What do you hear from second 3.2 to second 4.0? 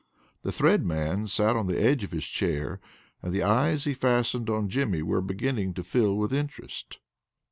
and the eyes he